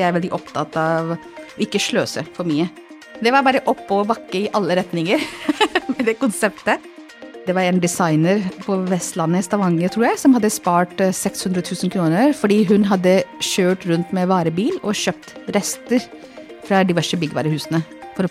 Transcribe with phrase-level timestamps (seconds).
[0.00, 1.20] jeg er veldig opptatt av å
[1.62, 2.68] ikke sløse for mye.
[3.22, 5.22] Det var bare oppoverbakke i alle retninger
[5.94, 6.84] med det konseptet.
[7.46, 11.92] Det var en designer på Vestlandet i Stavanger, tror jeg, som hadde spart 600 000
[11.94, 16.02] kroner fordi hun hadde kjørt rundt med varebil og kjøpt rester
[16.66, 17.84] fra diverse byggvarehusene
[18.16, 18.26] for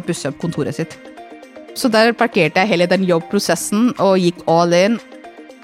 [0.00, 0.98] å pusse opp kontoret sitt.
[1.78, 4.98] Så der parkerte jeg hele den jobbprosessen og gikk all in.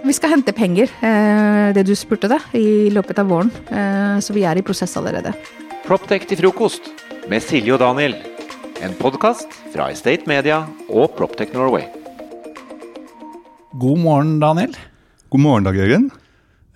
[0.04, 3.48] Vi skal hente penger, eh, det du spurte, deg, i løpet av våren.
[3.72, 5.32] Eh, så vi er i prosess allerede.
[5.86, 6.90] Proptech til frokost
[7.30, 8.12] med Silje og Daniel.
[8.84, 11.86] En podkast fra Estate Media og Proptech Norway.
[13.80, 14.76] God morgen, Daniel.
[15.32, 16.10] God morgen, Dag Jørgen.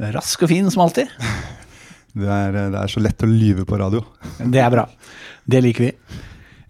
[0.01, 1.13] Rask og fin som alltid.
[2.19, 4.01] Det er, det er så lett å lyve på radio.
[4.41, 4.89] Det er bra.
[5.47, 5.91] Det liker vi.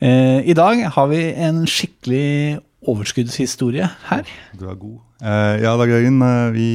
[0.04, 4.32] Eh, I dag har vi en skikkelig overskuddshistorie her.
[4.58, 4.98] Du er god.
[5.18, 6.70] Uh, ja, Dag Jørgen, Uh, vi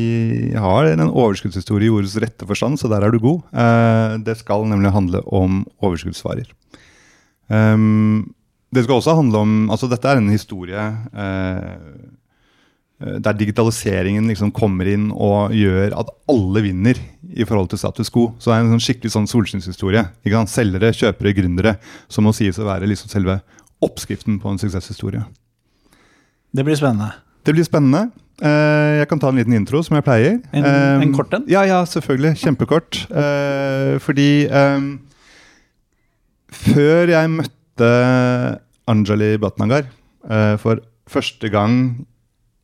[0.60, 3.42] har en overskuddshistorie i ordets rette forstand, så der er du god.
[3.52, 6.50] Uh, det skal nemlig handle om overskuddsvarer.
[7.52, 8.34] Um,
[8.74, 11.74] det skal også handle om Altså, dette er en historie eh,
[13.04, 17.00] eh, der digitaliseringen liksom kommer inn og gjør at alle vinner
[17.34, 18.32] i forhold til status quo.
[18.40, 20.06] Så det er en sånn skikkelig sånn solskinnshistorie.
[20.50, 21.78] Selgere, kjøpere, gründere.
[22.08, 23.40] Som må sies å være liksom selve
[23.84, 25.26] oppskriften på en suksesshistorie.
[26.54, 27.10] Det blir spennende.
[27.44, 28.08] Det blir spennende.
[28.44, 30.40] Uh, jeg kan ta en liten intro, som jeg pleier.
[30.54, 30.68] En,
[31.04, 31.46] en kort en?
[31.50, 32.36] Ja, ja, selvfølgelig.
[32.44, 33.04] Kjempekort.
[33.10, 34.48] Uh, fordi
[36.54, 37.90] før jeg møtte
[38.90, 39.88] Anjali Bhatnagar
[40.62, 42.06] for første gang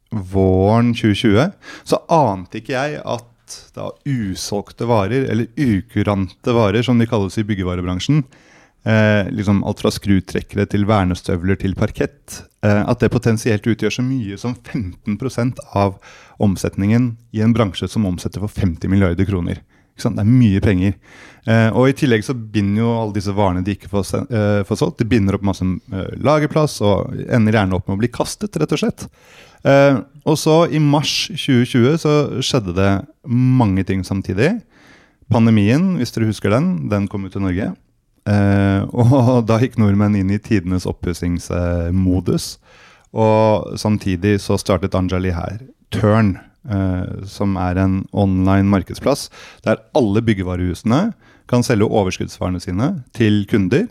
[0.10, 1.50] våren 2020,
[1.90, 7.46] så ante ikke jeg at da usolgte varer, eller ukurante varer, som de kalles i
[7.50, 8.24] byggevarebransjen,
[8.86, 14.06] eh, liksom alt fra skrutrekkere til vernestøvler til parkett, eh, at det potensielt utgjør så
[14.06, 15.98] mye som 15% av
[16.40, 19.64] omsetningen i en bransje som omsetter for 50 milliarder kroner.
[20.00, 20.94] Det er mye penger.
[21.50, 24.80] Eh, og I tillegg så binder jo alle disse varene de ikke får, eh, får
[24.80, 28.56] solgt, de binder opp masse eh, lagerplass og ender gjerne opp med å bli kastet,
[28.56, 29.08] rett og slett.
[29.68, 32.92] Eh, og så i mars 2020 så skjedde det
[33.28, 34.62] mange ting samtidig.
[35.30, 37.74] Pandemien, hvis dere husker den, den kom ut til Norge.
[38.30, 42.58] Eh, og da gikk nordmenn inn i tidenes oppussingsmodus.
[43.12, 46.36] og samtidig så startet Anjali her Tørn,
[46.70, 49.30] eh, som er en online markedsplass
[49.66, 51.14] der alle byggevarehusene
[51.50, 53.88] kan selge overskuddsvarene sine til kunder,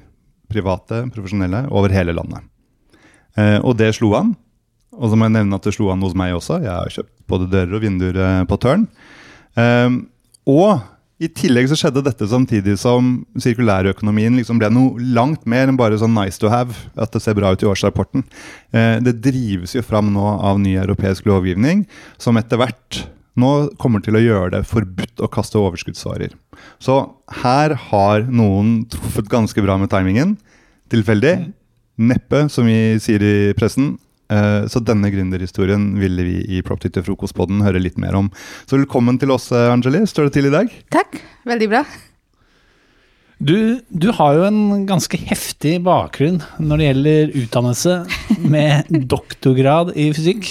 [0.49, 2.47] private, profesjonelle, over hele landet.
[3.37, 4.37] Eh, og det slo an.
[4.99, 6.61] Og så må jeg nevne at det slo an hos meg også.
[6.63, 8.87] Jeg har kjøpt både dører og vinduer eh, på Tørn.
[9.59, 9.99] Um,
[10.49, 10.81] og
[11.19, 13.11] i tillegg så skjedde dette samtidig som
[13.43, 16.77] sirkulærøkonomien liksom ble noe langt mer enn bare sånn nice to have.
[16.95, 18.23] At det ser bra ut i årsrapporten.
[18.71, 21.89] Eh, det drives jo fram nå av ny europeisk lovgivning,
[22.23, 23.03] som etter hvert
[23.39, 23.53] nå
[23.83, 26.35] kommer til å gjøre det forbudt å kaste overskuddsvarer.
[26.83, 27.01] Så
[27.43, 30.37] her har noen truffet ganske bra med timingen.
[30.91, 31.37] Tilfeldig.
[31.99, 33.97] Neppe, som vi sier i pressen.
[34.29, 38.29] Eh, så denne gründerhistorien ville vi i Propty til frokostpodden høre litt mer om.
[38.69, 40.05] Så velkommen til oss, eh, Angeli.
[40.07, 40.73] Står det til i dag?
[40.93, 41.21] Takk.
[41.49, 41.85] Veldig bra.
[43.39, 47.95] Du, du, har jo en ganske heftig bakgrunn når det gjelder utdannelse,
[48.43, 50.51] med doktorgrad i fysikk.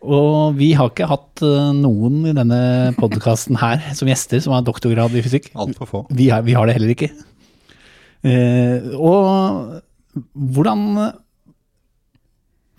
[0.00, 2.60] Og vi har ikke hatt eh, noen i denne
[2.98, 5.52] podkasten her som gjester som har doktorgrad i fysikk.
[5.54, 6.02] Altfor få.
[6.10, 7.12] Vi har, vi har, det heller ikke.
[8.26, 9.80] Eh, og
[10.34, 11.12] hvordan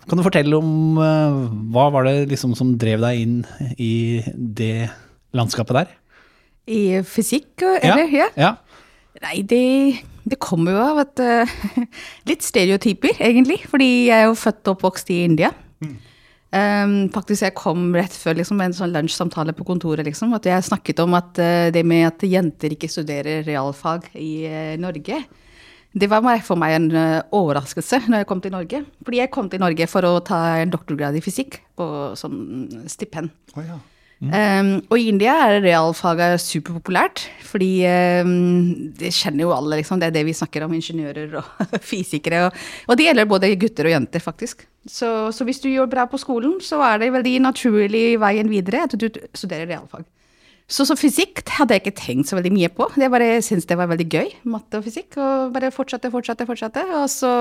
[0.08, 3.36] kan du fortelle om uh, hva var det liksom som drev deg inn
[3.78, 4.90] i det
[5.36, 5.92] landskapet der?
[6.66, 8.06] I fysikk, eller?
[8.10, 8.28] Ja.
[8.38, 8.52] ja.
[9.22, 9.64] Nei, det,
[10.26, 11.52] det kommer jo av at uh,
[12.30, 13.60] Litt stereotyper, egentlig.
[13.70, 15.52] Fordi jeg er jo født og oppvokst i India.
[15.82, 15.94] Mm.
[16.52, 20.06] Um, faktisk Jeg kom rett før liksom, en sånn lunsjsamtale på kontoret.
[20.08, 24.32] Liksom, at jeg snakket om at uh, det med at jenter ikke studerer realfag i
[24.82, 25.22] Norge,
[25.92, 28.82] det var for meg en uh, overraskelse når jeg kom til Norge.
[29.04, 31.86] Fordi jeg kom til Norge for å ta en doktorgrad i fysikk på
[32.18, 33.32] sånn stipend.
[33.52, 33.76] Oh, ja.
[34.24, 34.32] mm.
[34.32, 37.84] um, og i India er realfaget superpopulært, fordi
[38.24, 40.00] um, det kjenner jo alle, liksom.
[40.00, 42.46] Det er det vi snakker om, ingeniører og fysikere.
[42.46, 44.64] Og, og, det gjelder både gutter og jenter, faktisk.
[44.88, 48.88] Så, så hvis du gjør bra på skolen, så er det veldig naturlig veien videre
[48.88, 50.08] at du studerer realfag.
[50.72, 52.86] Så, så, fysikk hadde jeg ikke tenkt så veldig mye på.
[52.96, 55.18] Jeg bare syntes det var veldig gøy, matte og fysikk.
[55.20, 56.86] Og bare fortsatte, fortsatte, fortsatte.
[56.96, 57.32] Og så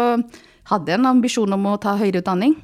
[0.71, 2.57] hadde jeg en ambisjon om å ta høyere utdanning.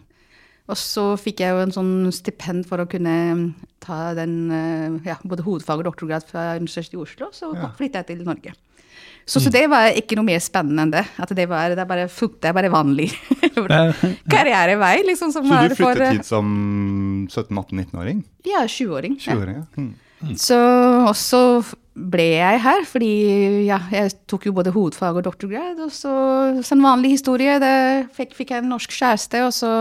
[0.67, 3.15] Og så fikk jeg jo en sånn stipend for å kunne
[3.83, 7.29] ta den, eh, ja, både hovedfag og doktorgrad fra Universitetet i Oslo.
[7.31, 7.69] Så ja.
[7.77, 8.51] flytta jeg til Norge.
[9.27, 11.03] Så, så, det var ikke noe mer spennende enn det.
[11.19, 13.07] At det, var, det er bare det er bare vanlig
[14.33, 14.97] karrierevei.
[15.07, 16.51] Liksom, så du flyttet for, hit som
[17.31, 18.21] 17-18-19-åring?
[18.47, 19.15] Ja, 20-åring.
[19.23, 19.63] 20 ja.
[19.79, 19.95] Mm.
[20.39, 20.57] Så
[21.07, 21.41] også
[21.97, 23.11] ble jeg her, fordi
[23.67, 25.79] ja, jeg tok jo både hovedfag og doktorgrad.
[25.85, 26.11] Og så
[26.65, 29.71] som vanlig historie, det fikk, fikk jeg en norsk kjæreste, og så,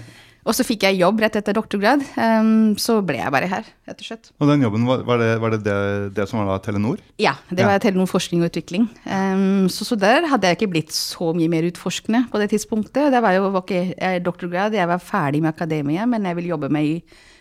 [0.46, 2.04] og så fikk jeg jobb rett etter doktorgrad.
[2.14, 4.30] Um, så ble jeg bare her, rett og slett.
[4.38, 5.76] Og den jobben, var, det, var det, det
[6.18, 7.02] det som var da Telenor?
[7.22, 7.70] Ja, det Ja.
[7.72, 8.86] var Telenor forskning og utvikling.
[9.06, 13.10] Um, så, så der hadde jeg ikke blitt så mye mer utforskende på det tidspunktet.
[13.14, 16.70] Det var jo var er doktorgrad, jeg var ferdig med akademia, men jeg ville jobbe
[16.74, 17.00] med i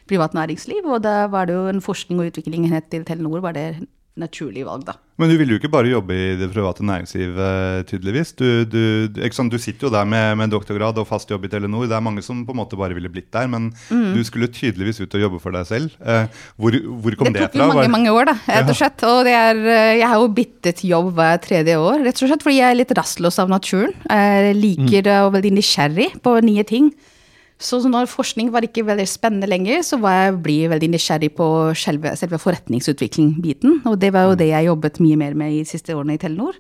[0.10, 3.70] privat næringsliv, og da var det jo en forskning og utviklingenhet til Telenor var det
[4.20, 4.96] naturlig valg, da.
[5.20, 8.34] Men du ville jo ikke bare jobbe i det private næringslivet, tydeligvis.
[8.36, 11.86] Du, du, du- sitter jo der med, med doktorgrad og fast jobb i Telenor.
[11.88, 15.00] Det er mange som på en måte bare ville blitt der, men du skulle tydeligvis
[15.02, 15.96] ut og jobbe for deg selv.
[16.04, 16.28] Eh,
[16.60, 17.68] hvor, hvor kom Det det, tok fra?
[17.68, 19.04] jo mange, mange år, da, rett og slett.
[19.08, 22.48] Og det er, eh, jeg har jo byttet jobb hver tredje år, rett og slett
[22.48, 23.96] fordi jeg er litt rastløs av naturen.
[24.10, 25.26] Jeg liker mm.
[25.26, 26.92] og veldig nysgjerrig på nye ting.
[27.56, 31.46] Så når forskning var ikke veldig spennende lenger, så var jeg ble veldig nysgjerrig på
[31.80, 33.80] selve, selve forretningsutvikling-biten.
[33.88, 36.22] Og det var jo det jeg jobbet mye mer med i de siste årene i
[36.22, 36.60] Telenor.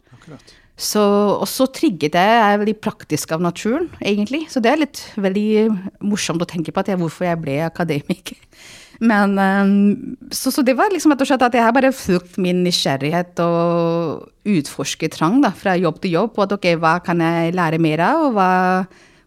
[0.75, 1.01] Så,
[1.39, 4.45] og så trigget jeg, jeg er veldig praktisk av naturen, egentlig.
[4.51, 5.47] Så det er litt veldig
[6.03, 8.39] morsomt å tenke på at jeg, hvorfor jeg ble akademiker.
[9.11, 9.35] Men
[10.31, 13.41] så, så det var liksom rett og slett at jeg har bare fulgt min nysgjerrighet
[13.43, 16.31] og utforskertrang da, fra jobb til jobb.
[16.37, 18.51] På at ok, hva kan jeg lære mer av, og, hva,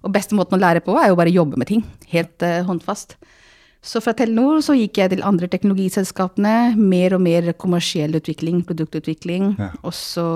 [0.05, 1.83] og beste måten å lære på er jo bare å jobbe med ting.
[2.13, 3.17] Helt uh, håndfast.
[3.85, 6.75] Så fra Telenor så gikk jeg til andre teknologiselskapene.
[6.79, 9.53] Mer og mer kommersiell utvikling, produktutvikling.
[9.59, 9.71] Ja.
[9.87, 10.27] Og så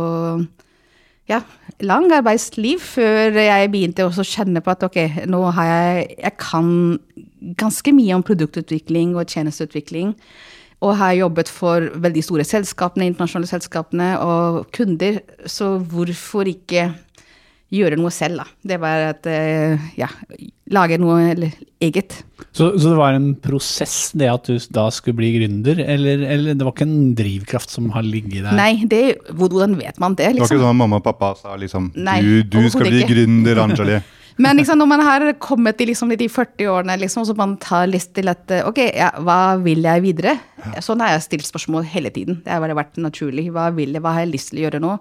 [1.31, 1.39] ja,
[1.83, 4.99] lang arbeidsliv før jeg begynte å kjenne på at ok,
[5.31, 6.73] nå har jeg Jeg kan
[7.59, 10.17] ganske mye om produktutvikling og tjenesteutvikling.
[10.83, 15.21] Og har jobbet for veldig store selskapene, internasjonale selskapene og kunder.
[15.47, 16.91] Så hvorfor ikke
[17.73, 18.47] gjøre noe selv, da?
[18.73, 20.09] Det var at eh, ja,
[20.73, 21.53] lage noe eller,
[21.83, 22.19] eget.
[22.51, 26.57] Så, så det var en prosess, det at du da skulle bli gründer, eller, eller
[26.59, 28.57] det var ikke en drivkraft som har ligget der?
[28.59, 30.59] Nei, det, hvordan vet man det, Det var liksom?
[30.59, 33.15] ikke sånn at mamma og pappa sa liksom Nei, du, du skal bli ikke.
[33.15, 34.03] gründer, Anjali.
[34.43, 38.15] Men liksom, når man har kommet i liksom de 40-årene, liksom, så man tar lyst
[38.17, 40.37] til at eh, ok, ja, hva vil jeg videre?
[40.85, 42.41] Sånn har jeg stilt spørsmål hele tiden.
[42.45, 43.51] Det har bare vært naturlig.
[43.53, 44.95] Hva, vil jeg, hva har jeg lyst til å gjøre nå?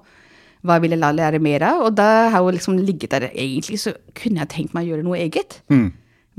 [0.62, 1.86] Hva vil jeg la lære mer av?
[1.88, 5.08] Og da har jeg liksom ligget der Egentlig så kunne jeg tenkt meg å gjøre
[5.08, 5.62] noe eget.
[5.74, 5.90] Mm.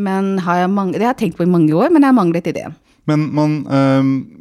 [0.03, 2.47] Men har jeg det har jeg tenkt på i mange år, men jeg har manglet
[2.49, 2.77] ideen.
[3.07, 3.55] Men man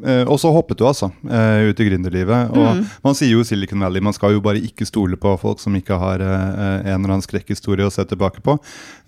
[0.06, 2.52] øh, Og så hoppet du altså øh, ut i gründerlivet.
[2.54, 2.86] Og Mm.
[3.04, 5.98] man sier jo Silicon Valley, man skal jo bare ikke stole på folk som ikke
[5.98, 8.54] har øh, en eller annen skrekkhistorie å se tilbake på.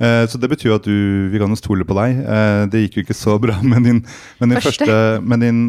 [0.02, 2.18] Uh, så det betyr jo at du, vi kan jo stole på deg.
[2.26, 4.02] Uh, det gikk jo ikke så bra med din,
[4.42, 4.86] med din, Første.
[4.90, 5.22] første.
[5.22, 5.60] med din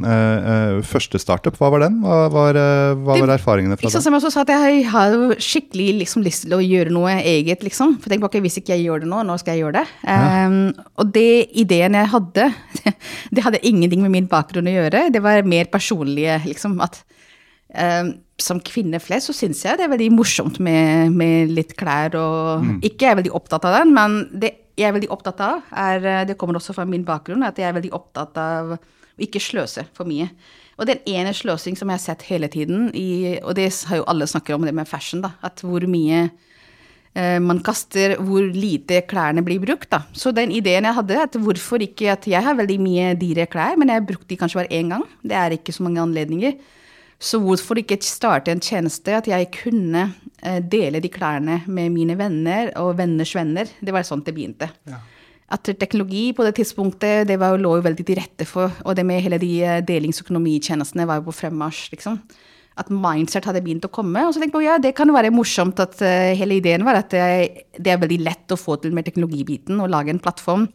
[0.84, 1.56] første startup.
[1.60, 2.00] Hva var den?
[2.02, 4.00] Hva var, hva Det- var erfaringene fra den?
[4.02, 7.62] som jeg også sa, at jeg har skikkelig liksom lyst til å gjøre noe eget,
[7.62, 7.98] liksom.
[8.00, 9.86] For tenk på, ok, hvis ikke jeg gjør det nå, nå skal jeg gjøre det.
[10.08, 12.48] Um, og det ideen jeg hadde,
[13.34, 15.08] det hadde ingenting med min bakgrunn å gjøre.
[15.14, 16.78] Det var mer personlige, liksom.
[16.84, 17.02] At
[17.76, 22.16] uh, som kvinne flest så syns jeg det er veldig morsomt med, med litt klær
[22.18, 25.62] og Ikke jeg er veldig opptatt av den, men det jeg er veldig opptatt av,
[25.70, 28.78] er eh, Det kommer også fra min bakgrunn, at jeg er veldig opptatt av å
[29.22, 30.26] ikke sløse for mye.
[30.74, 34.08] Og den ene sløsing som jeg har sett hele tiden, i, og det har jo
[34.10, 36.26] alle snakker om det med fashion, da, at hvor mye
[37.14, 39.86] man kaster, hvor lite klærne blir brukt.
[39.92, 40.00] Da.
[40.10, 43.76] Så den ideen jeg hadde, at hvorfor ikke at jeg har veldig mye dyre klær,
[43.78, 45.04] men jeg har brukt de kanskje bare én gang.
[45.22, 46.56] Det er ikke så mange anledninger.
[47.24, 50.08] Så hvorfor ikke starte en tjeneste at jeg kunne
[50.42, 53.70] eh, dele de klærne med mine venner og venners venner.
[53.80, 54.70] Det var sånn det begynte.
[55.54, 59.04] At teknologi på det tidspunktet det var lå jo veldig til rette for, og det
[59.06, 62.18] med hele de eh, delingsøkonomitjenestene var jo på fremmarsj, liksom.
[62.80, 64.24] At mindset hadde begynt å komme.
[64.26, 67.14] Og så tenkte jeg ja, det kan være morsomt at uh, hele ideen var at
[67.14, 70.68] det, det er veldig lett å få til med teknologibiten og lage en plattform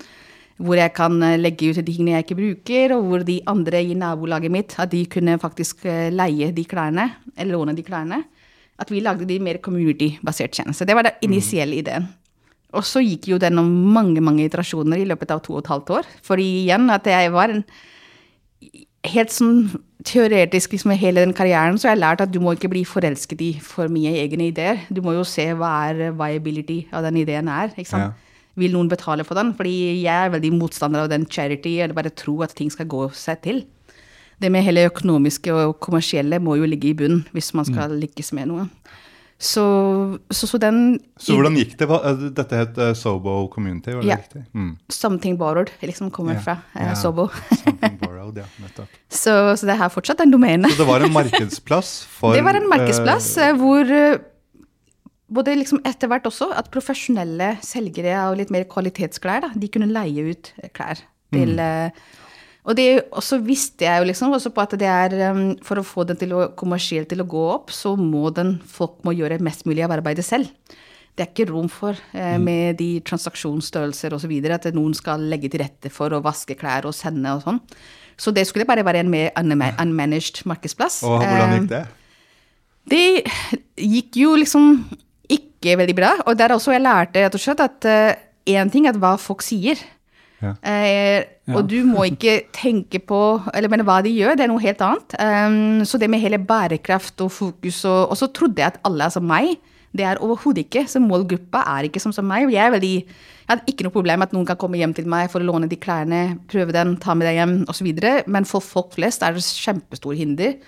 [0.60, 3.79] hvor jeg kan eh, legge ut de tingene jeg ikke bruker, og hvor de andre
[3.79, 7.06] i nabolaget mitt at de kunne faktisk eh, leie de klærne,
[7.38, 8.24] eller låne de klærne.
[8.79, 10.88] At vi lagde de mer community-basert tjenester.
[10.88, 12.08] Det var den initielle ideen.
[12.75, 15.72] Og så gikk jo den om mange mange iterasjoner i løpet av to og et
[15.72, 16.12] halvt år.
[16.24, 17.63] Fordi igjen at jeg var en
[19.08, 19.70] Helt sånn
[20.08, 23.41] teoretisk liksom, hele den karrieren så har jeg lært at du må ikke bli forelsket
[23.44, 24.82] i for mye egne ideer.
[24.91, 27.72] Du må jo se hva er viability av den ideen er.
[27.75, 28.12] ikke sant?
[28.12, 28.46] Ja.
[28.60, 29.53] Vil noen betale for den?
[29.56, 33.06] Fordi jeg er veldig motstander av den charity, eller bare tro at ting skal gå
[33.15, 33.62] seg til.
[34.39, 38.32] Det med hele økonomiske og kommersielle må jo ligge i bunnen hvis man skal lykkes
[38.36, 38.68] med noe.
[39.39, 39.63] Så,
[40.36, 41.88] så, så den Så hvordan gikk det?
[41.88, 44.17] Øh, dette het uh, Sobo Community, var det Ja.
[44.19, 44.41] riktig?
[44.53, 44.74] Mm.
[44.91, 46.43] Something borrowed liksom kommer yeah.
[46.43, 46.96] fra uh, yeah.
[47.00, 47.29] Sobo.
[47.63, 48.89] Something borrowed, ja, nettopp.
[49.10, 50.67] Så, så det her fortsatt en domene.
[50.74, 54.19] Så det var en markedsplass for Det var en markedsplass eh, hvor eh,
[55.31, 59.88] både liksom etter hvert også at profesjonelle selgere av litt mer kvalitetsklær, da, de kunne
[59.88, 61.00] leie ut eh, klær
[61.31, 61.91] til Mm.
[62.70, 65.82] Eh, Og det, også visste jeg jo liksom også på at det er um, For
[65.82, 69.16] å få den til å kommersielt til å gå opp, så må den folk må
[69.18, 70.52] gjøre mest mulig av arbeidet selv.
[71.18, 75.60] Det er ikke rom for, eh, med de transaksjonsstørrelser osv., at noen skal legge til
[75.60, 77.60] rette for å vaske klær og sende og sånn.
[78.20, 81.04] Så det skulle bare være en mer unmanaged markedsplass.
[81.04, 81.88] Og hvordan Eh, gikk det?
[82.88, 83.26] det
[83.76, 84.86] gikk jo liksom
[85.30, 86.14] ikke veldig bra.
[86.26, 87.82] Og der også jeg lærte rett og slett at
[88.48, 89.76] én ting er hva folk sier.
[90.39, 90.53] Ja.
[90.63, 93.22] Eh, og du må ikke tenke på
[93.53, 95.17] eller men hva de gjør, det er noe helt annet.
[95.19, 99.08] Um, så det med hele bærekraft og fokus og Og så trodde jeg at alle
[99.08, 99.58] er som meg.
[99.91, 100.86] Det er overhodet ikke.
[100.88, 102.51] Så målgruppa er ikke som, som meg.
[102.53, 102.96] Jeg veldig
[103.50, 105.48] jeg hadde ikke noe problem med at noen kan komme hjem til meg for å
[105.48, 107.88] låne de klærne, prøve den, ta med deg hjem osv.
[108.29, 110.60] Men for folk flest er det kjempestor hinder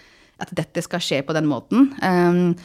[0.41, 1.91] at dette skal skje på den måten.
[2.01, 2.55] Um,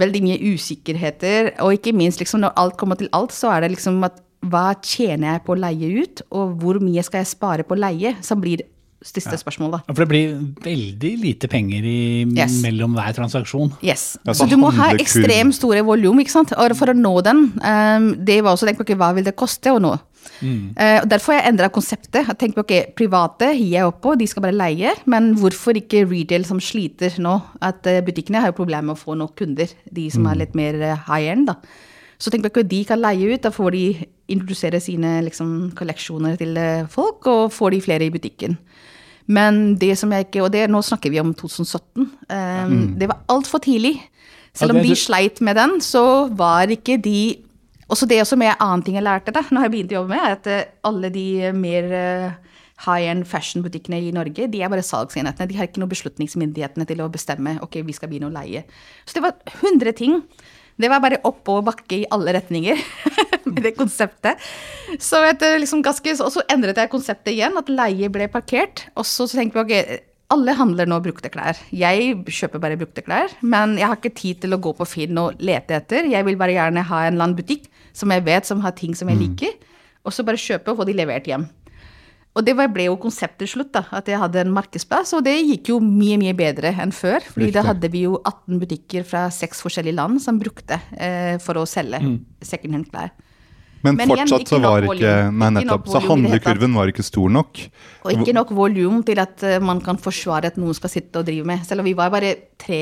[0.00, 3.74] veldig mye usikkerheter, og ikke minst liksom, når alt kommer til alt, så er det
[3.74, 7.66] liksom at hva tjener jeg på å leie ut, og hvor mye skal jeg spare
[7.66, 8.62] på leie, som blir
[9.06, 9.78] siste spørsmål, da.
[9.92, 10.32] For det blir
[10.64, 12.60] veldig lite penger i, Yes.
[12.62, 13.72] mellom hver transaksjon.
[13.82, 14.18] Yes.
[14.24, 16.52] Ja, så så du må ha ekstremt store volum, ikke sant.
[16.56, 19.36] Og for å nå den, um, det var også tenk på ikke, hva vil det
[19.36, 19.98] koste å nå.
[20.42, 20.74] Mm.
[20.74, 22.26] Uh, derfor har jeg endra konseptet.
[22.26, 24.94] Jeg tenker på ok, Private hiver jeg opp på, de skal bare leie.
[25.06, 27.36] Men hvorfor ikke retail som sliter nå?
[27.60, 30.56] At uh, Butikkene har jo problemer med å få nok kunder, de som er litt
[30.58, 31.46] mer uh, high end.
[31.52, 31.60] da.
[32.18, 36.36] Så tenk på at de kan leie ut, da får de introdusere sine liksom, kolleksjoner
[36.40, 38.56] til eh, folk, og får de flere i butikken.
[39.28, 42.06] Men det som jeg ikke Og det, nå snakker vi om 2017.
[42.30, 42.68] eh,
[43.00, 43.96] Det var altfor tidlig.
[44.54, 47.42] Selv Ja, om det- de sleit med den, så var ikke de
[47.88, 50.08] Også det som er en annen ting jeg lærte, da, når jeg begynte å jobbe
[50.08, 52.30] med, er at eh, alle de mer eh,
[52.86, 55.46] high-end fashion-butikkene i Norge, de er bare salgsenhetene.
[55.48, 58.64] De har ikke noe beslutningsmyndighetene til å bestemme ok, vi skal begynne å leie.
[59.06, 60.22] Så det var 100 ting.
[60.76, 62.80] Det var bare oppover bakke i alle retninger
[63.48, 64.42] med det konseptet.
[65.00, 68.84] Så, etter liksom ganske, og så endret jeg konseptet igjen, at leie ble parkert.
[68.96, 70.02] Og så, tenkte vi ok,
[70.34, 71.58] alle handler nå brukte klær.
[71.70, 75.20] Jeg kjøper bare brukte klær, men jeg har ikke tid til å gå på Finn
[75.22, 76.08] og lete etter.
[76.10, 78.96] Jeg vil bare gjerne ha en eller annen butikk som jeg vet som har ting
[78.98, 79.54] som jeg liker,
[80.06, 81.46] og så bare kjøpe og få de levert hjem.
[82.36, 85.70] Og det ble jo konseptet slutt, da, at jeg hadde en markedsplass, og det gikk
[85.72, 87.24] jo mye, mye bedre enn før.
[87.32, 91.56] fordi da hadde vi jo 18 butikker fra seks forskjellige land som brukte eh, for
[91.56, 92.02] å selge
[92.44, 93.14] secondhand klær.
[93.86, 95.12] Men, Men fortsatt igjen, så var ikke.
[95.30, 95.90] Nei, nettopp.
[95.92, 97.60] Så handlekurven var ikke stor nok.
[98.04, 101.28] Og ikke nok volum til at eh, man kan forsvare at noen skal sitte og
[101.28, 101.62] drive med.
[101.68, 102.80] Selv om vi var bare tre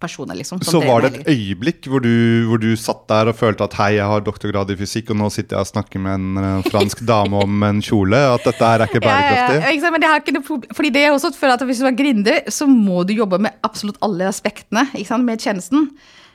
[0.00, 0.60] personer, liksom.
[0.64, 2.10] som Så var det et øyeblikk hvor du,
[2.48, 5.30] hvor du satt der og følte at hei, jeg har doktorgrad i fysikk, og nå
[5.32, 8.20] sitter jeg og snakker med en eh, fransk dame om en kjole.
[8.34, 9.58] At dette her er ikke bærekraftig?
[9.60, 9.90] Ja, ja, ja.
[9.90, 10.78] Men det har ikke noe problem.
[10.78, 14.00] Fordi det er også at hvis du er gründer, så må du jobbe med absolutt
[14.04, 15.90] alle aspektene ikke sant, med tjenesten.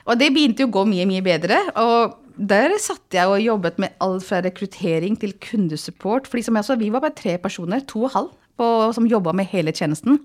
[0.06, 1.58] Og det begynte jo å gå mye, mye bedre.
[1.82, 6.28] Og der satt jeg og jobbet med alt fra rekruttering til kundesupport.
[6.30, 9.34] Fordi som jeg sa, vi var bare tre personer, to og halv, på, som jobba
[9.36, 10.20] med hele tjenesten.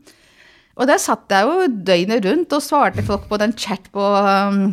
[0.79, 4.71] Og der satt jeg jo døgnet rundt og svarte folk på den chat på um,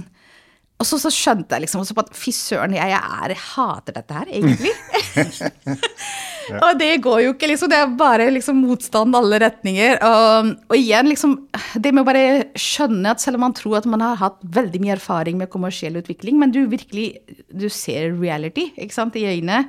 [0.78, 3.45] Og så, så skjønte jeg liksom også på at fy søren, jeg, jeg, er, jeg
[3.49, 4.75] hater dette her, egentlig.
[6.64, 7.69] Og det går jo ikke, liksom.
[7.69, 9.99] Det er bare liksom motstand alle retninger.
[10.07, 11.35] Og, og igjen, liksom
[11.76, 12.25] Det med å bare
[12.59, 15.99] skjønne at selv om man tror at man har hatt veldig mye erfaring med kommersiell
[16.00, 17.11] utvikling, men du virkelig
[17.52, 19.67] du ser reality ikke sant, i øynene.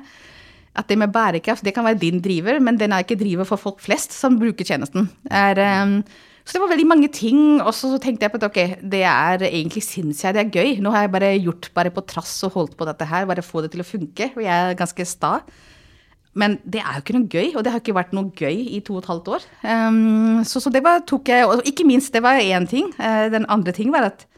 [0.78, 3.58] At det med bærekraft det kan være din driver, men den er ikke driver for
[3.58, 5.08] folk flest som bruker tjenesten.
[5.26, 5.96] Er, um,
[6.44, 7.58] så det var veldig mange ting.
[7.62, 8.60] Og så tenkte jeg på at ok,
[8.92, 10.78] det er egentlig syns jeg det er gøy.
[10.82, 13.64] Nå har jeg bare gjort bare på trass og holdt på dette her, bare få
[13.64, 14.30] det til å funke.
[14.36, 15.40] Og jeg er ganske sta.
[16.38, 18.78] Men det er jo ikke noe gøy, og det har ikke vært noe gøy i
[18.86, 19.46] to og et halvt år.
[19.66, 22.92] Um, så, så det var, tok jeg, og ikke minst, det var én ting.
[23.00, 24.28] Uh, den andre ting var at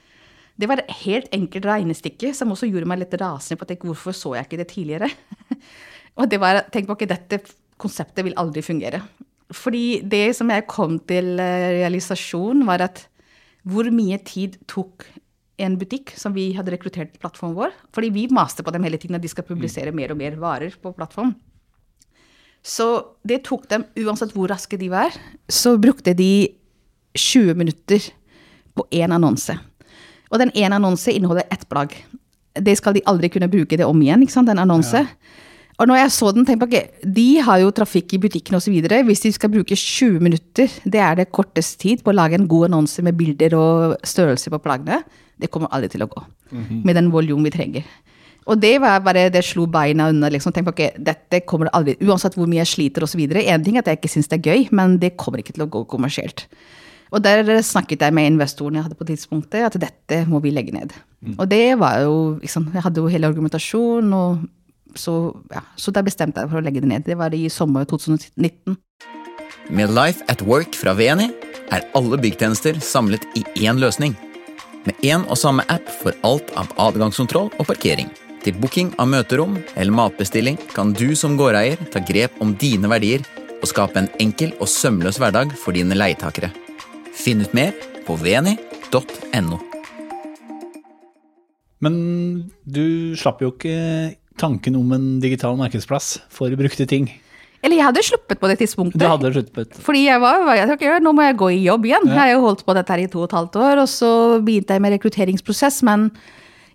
[0.60, 3.80] det var et helt enkelt regnestykke som også gjorde meg litt rasende på at jeg,
[3.84, 5.10] hvorfor så jeg ikke det tidligere.
[6.18, 7.40] og det var tenk på at dette
[7.80, 9.00] konseptet vil aldri fungere.
[9.52, 13.06] Fordi det som jeg kom til eh, realisasjon, var at
[13.68, 15.06] hvor mye tid tok
[15.62, 17.74] en butikk som vi hadde rekruttert til plattformen vår.
[17.94, 20.74] Fordi vi master på dem hele tiden at de skal publisere mer og mer varer
[20.82, 21.34] på plattform.
[22.62, 22.88] Så
[23.26, 25.14] det tok dem, uansett hvor raske de var,
[25.50, 26.48] så brukte de
[27.18, 28.04] 20 minutter
[28.72, 29.56] på én annonse.
[30.30, 31.94] Og den ene annonse inneholder ett plagg.
[32.54, 35.02] Det skal de aldri kunne bruke det om igjen, ikke sant, den annonse.
[35.82, 38.76] Og når jeg så den, tenkte jeg okay, de har jo trafikk i butikken osv.
[39.08, 42.46] Hvis de skal bruke 20 minutter, det er det kortest tid på å lage en
[42.46, 45.00] god annonse med bilder og størrelse på plaggene,
[45.42, 46.22] det kommer aldri til å gå.
[46.86, 47.88] Med den volum vi trenger.
[48.46, 50.30] Og det var bare, det slo beina unna.
[50.30, 53.20] liksom, tenkte ok, dette kommer aldri, Uansett hvor mye jeg sliter osv.
[53.26, 55.66] En ting er at jeg ikke syns det er gøy, men det kommer ikke til
[55.66, 56.46] å gå kommersielt.
[57.12, 60.72] Og der snakket jeg med investoren jeg hadde på tidspunktet, at dette må vi legge
[60.74, 60.94] ned.
[61.36, 64.46] Og det var jo liksom, Jeg hadde jo hele argumentasjonen, og
[64.98, 67.06] så, ja, så da bestemte jeg for å legge det ned.
[67.06, 68.76] Det var i sommer 2019.
[69.72, 71.30] Med Life at Work fra VNI
[71.72, 74.16] er alle byggtjenester samlet i én løsning.
[74.84, 78.10] Med én og samme app for alt av adgangskontroll og parkering.
[78.42, 83.22] Til booking av møterom eller matbestilling kan du som gårdeier ta grep om dine verdier
[83.62, 86.50] og skape en enkel og sømløs hverdag for dine leietakere.
[87.14, 89.60] Finn ut mer på veni.no.
[91.82, 91.94] Men
[92.62, 93.76] du slapp jo ikke
[94.40, 97.10] tanken om en digital markedsplass for brukte ting.
[97.62, 98.98] Eller jeg hadde sluppet på det tidspunktet.
[98.98, 99.76] Du hadde sluppet.
[99.86, 102.08] Fordi jeg var, jeg tok, nå må jeg gå i jobb igjen.
[102.10, 104.08] Jeg har jo holdt på dette her i to og et halvt år, og så
[104.42, 105.78] begynte jeg med rekrutteringsprosess.
[105.86, 106.08] Men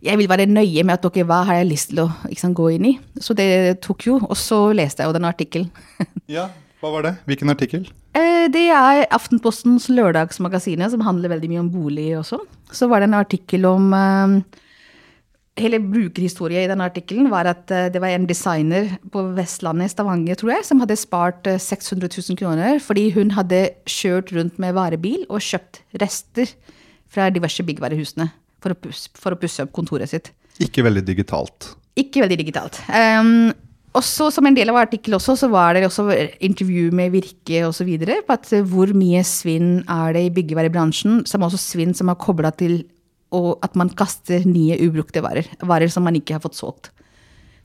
[0.05, 2.55] jeg vil være nøye med at dere, hva har jeg lyst til å ikke sant,
[2.55, 2.93] gå inn i.
[3.19, 3.49] Så det
[3.83, 5.71] tok jo, og så leste jeg jo den artikkelen.
[6.27, 6.49] Ja,
[6.83, 7.13] hva var det?
[7.27, 7.85] Hvilken artikkel?
[8.15, 12.43] Eh, Det er Aftenpostens lørdagsmagasinet, som handler veldig mye om bolig og sånn.
[12.71, 14.39] Så var det en artikkel om eh,
[15.57, 20.37] Hele brukerhistorien i den artikkelen var at eh, det var en designer på Vestlandet, Stavanger,
[20.37, 24.75] tror jeg, som hadde spart eh, 600 000 kroner fordi hun hadde kjørt rundt med
[24.77, 26.51] varebil og kjøpt rester
[27.09, 28.29] fra diverse byggvarehusene
[28.63, 30.33] for å, pusse, for å pusse opp kontoret sitt.
[30.63, 31.71] Ikke veldig digitalt.
[31.97, 32.79] Ikke veldig digitalt.
[32.89, 33.49] Um,
[33.97, 36.05] også Som en del av artikkelen også, så var det også
[36.43, 37.89] intervju med Virke osv.
[37.97, 42.19] på at eh, hvor mye svinn er det i byggevarebransjen, som også svinn som er
[42.21, 42.83] kobla til
[43.35, 45.49] og at man kaster nye ubrukte varer.
[45.67, 46.91] Varer som man ikke har fått solgt.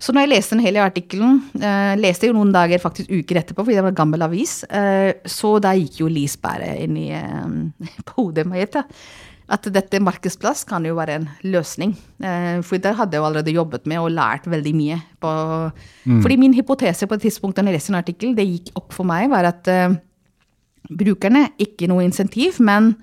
[0.02, 3.62] Så når jeg leste den hele artikkelen, eh, leste jo noen dager, faktisk uker etterpå,
[3.62, 7.92] fordi det var en gammel avis, eh, så da gikk jo lyspæret inn i eh,
[8.09, 8.75] på hodet mitt.
[9.52, 11.95] At dette markedsplass kan jo være en løsning.
[12.19, 14.99] Eh, for der hadde jeg jo allerede jobbet med og lært veldig mye.
[15.23, 15.31] På,
[16.25, 19.07] Fordi min hypotese på det tidspunktet når jeg leste en artikkel, det gikk opp for
[19.07, 20.00] meg, var at eh,
[20.90, 22.97] brukerne, ikke noe insentiv, men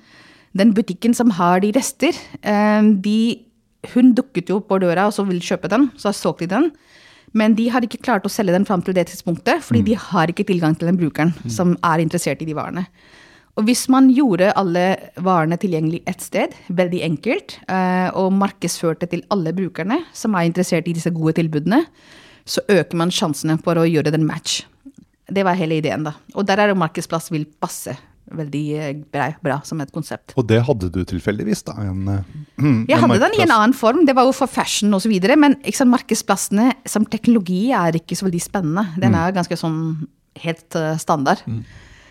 [0.57, 3.45] den butikken som har de rester, eh, de,
[3.93, 6.71] hun dukket jo på døra og så ville kjøpe den, så solgte de den.
[7.37, 10.31] Men de har ikke klart å selge den fram til det tidspunktet, fordi de har
[10.31, 12.87] ikke tilgang til den brukeren som er interessert i de varene.
[13.59, 14.85] Og hvis man gjorde alle
[15.19, 20.87] varene tilgjengelig ett sted, veldig enkelt, eh, og markedsførte til alle brukerne som er interessert
[20.87, 21.83] i disse gode tilbudene,
[22.47, 24.63] så øker man sjansene for å gjøre den match.
[25.29, 26.15] Det var hele ideen, da.
[26.33, 27.93] Og der er jo markedsplass vil passe
[28.35, 30.33] veldig eh, bra, bra som et konsept.
[30.39, 31.75] Og det hadde du tilfeldigvis, da?
[31.85, 32.31] En, eh,
[32.91, 35.13] Jeg en hadde den i en annen form, det var jo for fashion osv.
[35.39, 38.87] Men sant, markedsplassene som teknologi er ikke så veldig spennende.
[39.01, 39.79] Den er ganske sånn
[40.39, 41.43] helt uh, standard.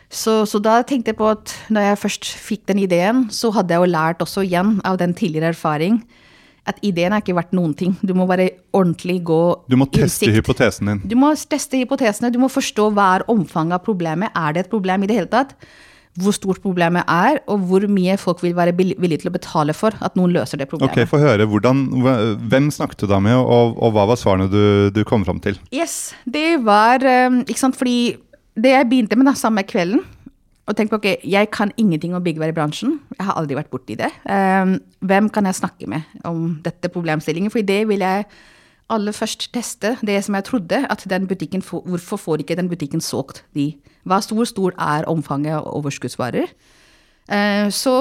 [0.08, 3.74] Så, så da tenkte jeg på at når jeg først fikk den ideen, så hadde
[3.74, 6.00] jeg jo lært også igjen av den tidligere erfaring
[6.68, 7.94] at ideen er ikke verdt noen ting.
[8.04, 10.36] Du må bare ordentlig gå Du må teste innsikt.
[10.36, 11.02] hypotesen din.
[11.08, 14.32] Du må teste hypotesene, du må forstå hva er omfanget av problemet.
[14.36, 15.54] Er det et problem i det hele tatt?
[16.18, 19.94] Hvor stort problemet er, og hvor mye folk vil være villige til å betale for
[20.04, 20.96] at noen løser det problemet.
[20.96, 21.46] Ok, Få høre.
[21.48, 21.84] Hvordan,
[22.50, 25.58] hvem snakket du da med, og, og hva var svarene du, du kom fram til?
[25.74, 28.16] Yes, det var um, Ikke sant, fordi
[28.58, 30.02] det jeg begynte med da, samme kvelden
[30.68, 32.98] og tenkte på, ok, Jeg kan ingenting om byggvarebransjen.
[33.16, 34.10] Jeg har aldri vært borti det.
[34.28, 37.52] Um, hvem kan jeg snakke med om dette problemstillingen?
[37.54, 38.26] For det vil jeg
[38.92, 43.00] aller først teste det som jeg trodde, at den butikken Hvorfor får ikke den butikken
[43.00, 43.74] solgt de?
[44.08, 46.48] Hva stor, stor er omfanget av overskuddsvarer?
[47.28, 47.94] Eh, Så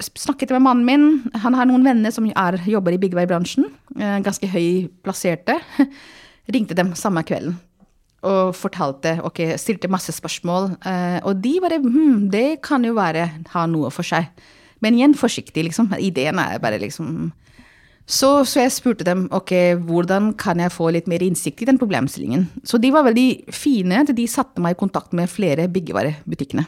[0.00, 1.32] snakket jeg med mannen min.
[1.42, 3.66] Han har noen venner som er, jobber i byggevarebransjen.
[3.98, 5.58] eh, Ganske høy plasserte.
[6.54, 7.58] Ringte dem samme kvelden
[8.22, 10.74] og fortalte, ok, stilte masse spørsmål.
[10.84, 14.26] eh, Og de bare hm, det kan jo være ha noe for seg.
[14.84, 15.88] Men igjen forsiktig, liksom.
[15.98, 17.30] Ideen er bare liksom
[18.10, 19.52] så, så jeg spurte dem ok,
[19.86, 22.48] hvordan kan jeg få litt mer innsikt i den problemstillingen.
[22.66, 24.02] Så de var veldig fine.
[24.08, 26.66] De satte meg i kontakt med flere byggevarebutikkene.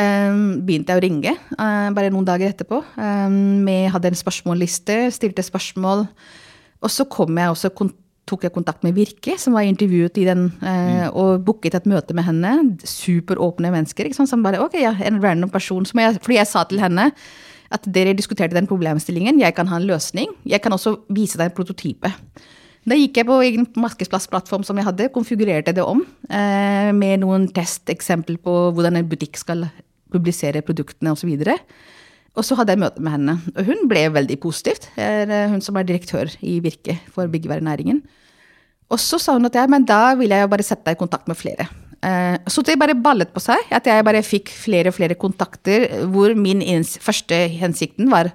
[0.00, 2.78] Um, begynte jeg å ringe uh, bare noen dager etterpå.
[2.94, 6.06] Um, med, hadde en spørsmålliste, stilte spørsmål.
[6.80, 7.72] Og så kom jeg også,
[8.30, 12.14] tok jeg kontakt med Virke, som var intervjuet i den, eh, og booket et møte
[12.16, 12.52] med henne.
[12.86, 14.06] Superåpne mennesker.
[14.06, 14.30] Ikke sant?
[14.30, 15.84] Som bare, ok, ja, En random person.
[15.84, 17.10] Som jeg, fordi jeg sa til henne
[17.70, 20.32] at dere diskuterte den problemstillingen, jeg kan ha en løsning.
[20.48, 22.10] Jeg kan også vise deg en prototype.
[22.88, 26.00] Da gikk jeg på egen markedsplassplattform som jeg hadde, konfigurerte det om
[26.32, 29.66] eh, med noen testeksempel på hvordan en butikk skal
[30.10, 31.30] publisere produktene osv.
[32.38, 34.88] Og så hadde jeg møte med henne, og hun ble veldig positivt.
[34.96, 38.00] Eh, hun som er direktør i Virke for byggevarenæringen.
[38.90, 41.28] Og så sa hun at ja, men da vil jeg bare sette deg i kontakt
[41.30, 41.68] med flere.
[42.02, 45.88] Eh, Så det bare ballet på seg, at jeg bare fikk flere og flere kontakter,
[46.08, 46.62] hvor min
[47.00, 48.32] første hensikten var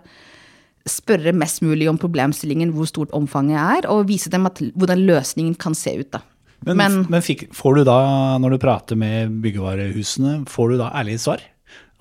[0.85, 5.55] spørre mest mulig om problemstillingen, hvor stort omfanget er, og vise dem at, hvordan løsningen
[5.57, 6.11] kan se ut.
[6.13, 6.21] da.
[6.65, 7.97] Men, Men, men fikk, får du da,
[8.41, 11.41] når du prater med byggevarehusene, får du da ærlige svar?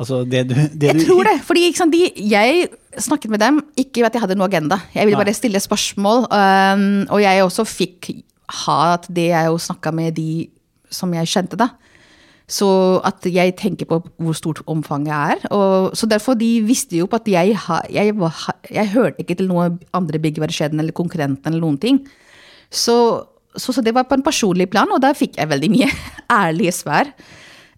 [0.00, 3.60] Altså det du, det jeg du, tror det, fordi sant, de, jeg snakket med dem,
[3.78, 4.80] ikke at jeg hadde noe agenda.
[4.94, 8.10] Jeg ville bare stille spørsmål, um, og jeg også fikk
[8.64, 10.48] ha at det jeg jo snakka med de
[10.94, 11.72] som jeg kjente, da.
[12.44, 12.68] Så
[13.08, 15.46] at jeg tenker på hvor stort omfanget er.
[15.54, 17.54] Og, så derfor de visste jo på at jeg,
[17.92, 22.02] jeg, var, jeg hørte ikke til noen andre byggvarekjeden eller konkurrenten eller noen ting.
[22.68, 22.96] Så,
[23.56, 25.88] så, så, det var på en personlig plan, og der fikk jeg veldig mye
[26.42, 27.08] ærlige svar.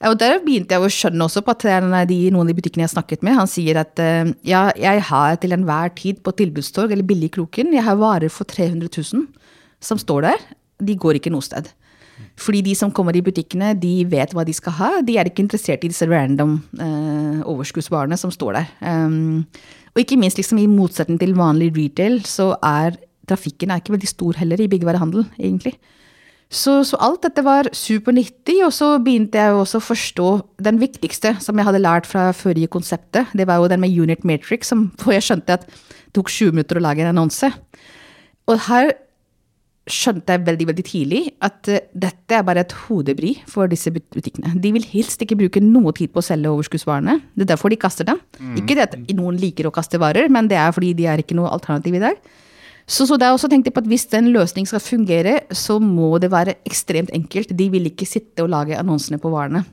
[0.07, 1.63] Og der begynte jeg å skjønne også på at
[2.11, 4.03] de, noen av de butikkene jeg snakket med, han sier at
[4.45, 8.91] ja, jeg har til enhver tid på tilbudstorg eller Billigkroken, jeg har varer for 300
[8.93, 9.25] 000
[9.81, 10.45] som står der.
[10.85, 11.71] De går ikke noe sted.
[12.41, 14.91] Fordi de som kommer i butikkene, de vet hva de skal ha.
[15.05, 18.71] De er ikke interessert i disse random uh, overskuddsvarene som står der.
[18.85, 19.45] Um,
[19.95, 24.11] og ikke minst liksom, i motsetning til vanlig retail, så er trafikken er ikke veldig
[24.11, 25.75] stor heller i byggevarehandel, egentlig.
[26.47, 30.29] Så, så, alt dette var supernyttig, og så begynte jeg også å forstå
[30.63, 33.33] den viktigste som jeg hadde lært fra forrige konseptet.
[33.35, 36.55] Det var jo den med unit matrix, som, hvor jeg skjønte at det tok 20
[36.55, 37.51] minutter å lage en annonse.
[38.47, 38.95] Og her
[39.87, 44.57] skjønte jeg veldig veldig tidlig at uh, dette er bare et hodebry for disse butikkene.
[44.63, 47.21] De vil helst ikke bruke noe tid på å selge overskuddsvarene.
[47.37, 48.19] Det er derfor de kaster dem.
[48.41, 48.57] Mm.
[48.63, 51.39] Ikke det at noen liker å kaste varer, men det er fordi de er ikke
[51.39, 52.19] noe alternativ i dag.
[52.87, 56.13] Så, så da også tenkte jeg på at hvis den løsningen skal fungere, så må
[56.23, 57.55] det være ekstremt enkelt.
[57.59, 59.65] De vil ikke sitte og lage annonsene på varene.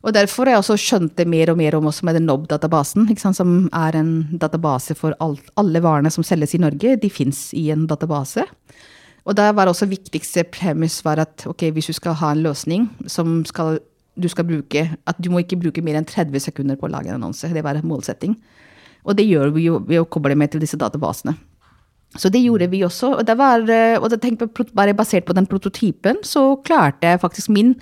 [0.00, 3.10] Og derfor har jeg også skjønt det mer og mer om også med den NOB-databasen,
[3.20, 6.96] som er en database for alt, alle varene som selges i Norge.
[7.02, 8.46] De fins i en database.
[9.30, 12.88] Og da var også viktigste premiss var at ok, hvis du skal ha en løsning
[13.06, 13.78] som skal,
[14.18, 17.12] du skal bruke At du må ikke bruke mer enn 30 sekunder på å lage
[17.12, 17.46] en annonse.
[17.46, 18.34] Det var en målsetting.
[19.06, 21.36] Og det gjør vi jo ved å koble med til disse databasene.
[22.18, 23.14] Så det gjorde vi også.
[23.20, 23.62] Og, det var,
[24.02, 27.76] og det tenkte bare basert på den prototypen, så klarte jeg faktisk min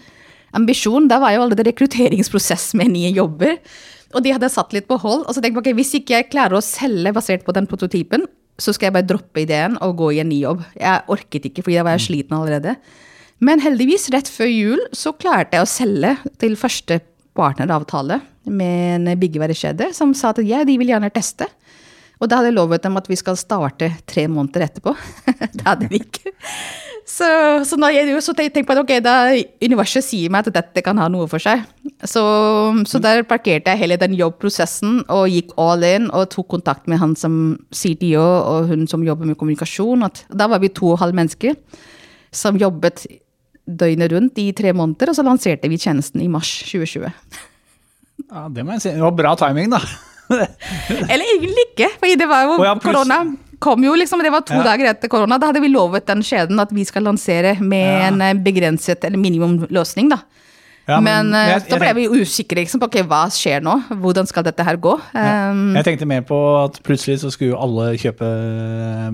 [0.53, 1.09] ambisjon.
[1.09, 3.57] Da var jo allerede rekrutteringsprosess med nye jobber.
[4.13, 5.25] Og de hadde satt litt på hold.
[5.25, 8.29] Og så tenkte jeg ok, hvis ikke jeg klarer å selge basert på den prototypen,
[8.59, 10.65] så skal jeg bare droppe ideen og gå i en ny jobb.
[10.79, 12.75] Jeg orket ikke, fordi da var jeg sliten allerede.
[13.45, 16.99] Men heldigvis, rett før jul, så klarte jeg å selge til første
[17.39, 18.19] partneravtale
[18.49, 21.47] med en byggevarekjede som sa at ja, de vil gjerne teste.
[22.19, 24.95] Og da hadde jeg lovet dem at vi skal starte tre måneder etterpå.
[25.57, 26.33] det hadde vi ikke.
[27.09, 27.27] Så,
[27.65, 29.15] så når jeg så tenkte på at ok, da
[29.65, 31.63] universet sier meg at dette kan ha noe for seg.
[32.05, 32.23] Så,
[32.87, 37.01] så der parkerte jeg hele den jobbprosessen og gikk all in og tok kontakt med
[37.01, 40.05] han som CDO og hun som jobber med kommunikasjon.
[40.07, 41.57] At, da var vi to og halv mennesker
[42.35, 43.07] som jobbet
[43.69, 47.09] døgnet rundt i tre måneder, og så lanserte vi tjenesten i mars 2020.
[48.29, 48.93] Ja, Det må jeg si.
[48.93, 49.81] Det var bra timing, da.
[51.13, 53.23] Eller egentlig ikke, for det var jo ja, korona
[53.59, 54.65] kom jo liksom, Det var to ja.
[54.73, 55.39] dager etter korona.
[55.39, 58.11] Da hadde vi lovet den skjeden at vi skal lansere med ja.
[58.11, 60.13] en eh, begrenset eller minimumløsning.
[60.13, 60.21] da.
[60.89, 63.75] Ja, men, men eh, jeg, da ble vi usikre liksom, på okay, hva skjer nå.
[64.01, 64.95] Hvordan skal dette her gå?
[65.13, 65.51] Ja.
[65.77, 68.29] jeg tenkte mer på at plutselig så skulle jo alle kjøpe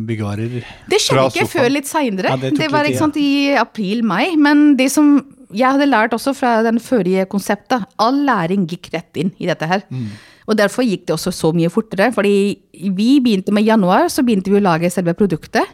[0.07, 0.61] byggevarer.
[0.93, 2.37] Det skjedde ikke før litt seinere.
[2.45, 4.37] det, det, var ikke sant, i april-mai.
[4.39, 5.17] Men det som
[5.55, 9.67] jeg hadde lært også fra den forrige konseptet, all læring gikk rett inn i dette
[9.71, 9.83] her.
[9.91, 10.15] Mm.
[10.45, 12.13] Og derfor gikk det også så mye fortere.
[12.13, 12.59] fordi
[12.95, 15.65] vi begynte med januar, så begynte vi å lage selve produktet.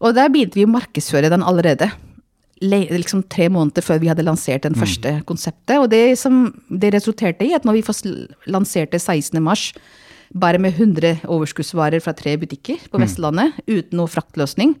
[0.00, 1.90] Og der begynte vi å markedsføre den allerede.
[2.62, 4.80] Liksom tre måneder før vi hadde lansert den mm.
[4.80, 5.78] første konseptet.
[5.78, 8.08] Og det som det resulterte i, at når vi først
[8.46, 9.42] lanserte 16.
[9.42, 9.72] mars,
[10.34, 13.04] bare med 100 overskuddsvarer fra tre butikker på mm.
[13.04, 13.76] Vestlandet, mm.
[13.76, 14.76] uten noe fraktløsning,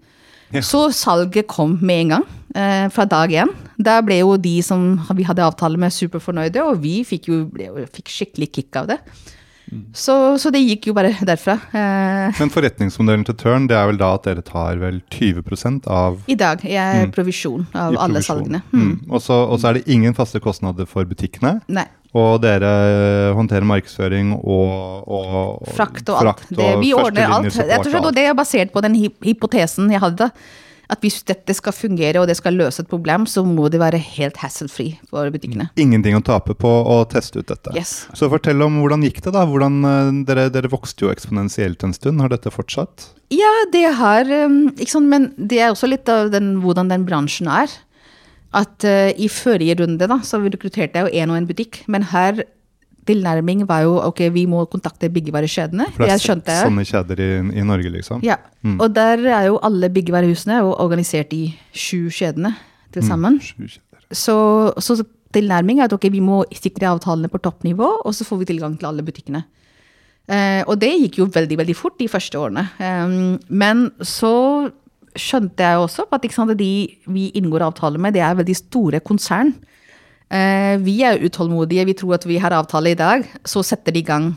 [0.54, 0.62] ja.
[0.64, 3.50] Så salget kom med en gang, eh, fra dag én.
[3.78, 7.86] Da ble jo de som vi hadde avtale med, superfornøyde, og vi fikk jo ble,
[7.94, 8.98] fikk skikkelig kick av det.
[9.68, 9.82] Mm.
[9.92, 11.58] Så, så, det gikk jo bare derfra.
[11.76, 12.38] Eh.
[12.40, 16.38] Men forretningsmodellen til Tørn det er vel da at dere tar vel 20% av I
[16.40, 17.12] dag er mm.
[17.12, 18.62] provisjon av I alle salgene.
[18.72, 18.80] Mm.
[18.80, 18.96] mm.
[19.10, 21.58] Og, så, og, så, er det ingen faste kostnader for butikkene.
[21.68, 21.84] Nei.
[22.18, 22.70] Og dere
[23.38, 26.46] håndterer markedsføring og, og Frakt og alt.
[26.50, 27.52] Det, vi ordner alt.
[27.58, 30.32] Jeg tror det er basert på den hypotesen jeg hadde.
[30.88, 34.00] At hvis dette skal fungere og det skal løse et problem, så må det være
[34.00, 35.68] helt hassle-free for butikkene.
[35.76, 37.74] Ingenting å tape på å teste ut dette.
[37.76, 38.06] Yes.
[38.16, 39.44] Så fortell om hvordan gikk det, da?
[39.48, 42.24] Hvordan, eh, dere, dere, vokste jo eksponentielt en stund.
[42.24, 43.10] Har dette fortsatt?
[43.28, 47.04] Ja, det har um, ikke sant, Men det er også litt av den, hvordan den
[47.04, 47.68] bransjen er
[48.56, 52.06] at uh, i forrige runde da, så rekrutterte jeg jo én og én butikk, men
[52.12, 52.44] her
[53.08, 55.88] tilnærming var jo ok, vi må kontakte byggevarekjedene.
[55.96, 58.24] Det er sånne kjeder i, i, Norge, liksom?
[58.26, 58.38] Ja.
[58.62, 58.78] Mm.
[58.78, 62.54] Og der er jo alle byggevarehusene organisert i sju kjedene
[62.94, 63.38] til mm, sammen.
[63.56, 63.70] Mm,
[64.12, 64.38] så,
[64.80, 64.98] så,
[65.36, 68.78] tilnærming er at ok, vi må sikre avtalene på toppnivå, og så får vi tilgang
[68.78, 69.44] til alle butikkene.
[70.28, 72.66] Uh, og det gikk jo veldig veldig fort de første årene.
[72.80, 74.32] Um, men så
[75.16, 76.72] skjønte jeg også at sant, de
[77.06, 79.54] vi inngår avtale med, det er veldig store konsern.
[80.28, 84.02] Eh, vi er utålmodige, vi tror at vi har avtale i dag, så setter de
[84.02, 84.32] i gang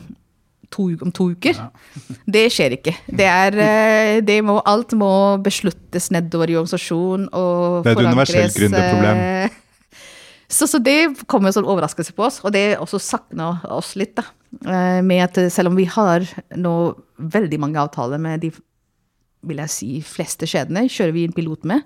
[0.72, 1.58] to, om to uker.
[1.58, 1.68] Ja.
[2.36, 2.94] Det skjer ikke.
[3.06, 5.12] Det er, eh, det må, alt må
[5.44, 7.82] besluttes nedover i organisasjonen og.
[7.84, 9.26] Det er et universelt gründerproblem.
[9.26, 9.58] Eh,
[10.52, 14.18] Så, så det kom en sånn overraskelse på oss, og det også sakna oss litt.
[14.18, 14.26] da.
[15.00, 16.26] Med at selv om vi har
[16.60, 16.72] nå
[17.16, 18.50] veldig mange avtaler med de
[19.46, 21.84] vil jeg si, fleste skjedene kjører vi en pilot med,